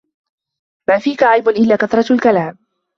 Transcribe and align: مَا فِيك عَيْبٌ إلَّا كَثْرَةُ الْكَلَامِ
مَا 0.89 0.99
فِيك 0.99 1.23
عَيْبٌ 1.23 1.49
إلَّا 1.49 1.75
كَثْرَةُ 1.75 2.13
الْكَلَامِ 2.13 2.57